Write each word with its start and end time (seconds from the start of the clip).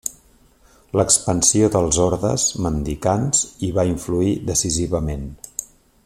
L'expansió 0.99 1.67
dels 1.75 1.99
ordes 2.07 2.45
mendicants 2.67 3.45
hi 3.67 3.71
va 3.79 3.87
influir 3.93 4.35
decisivament. 4.53 5.33